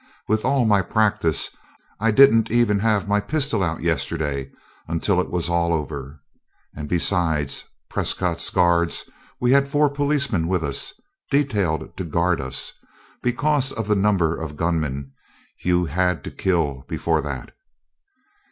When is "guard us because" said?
12.03-13.71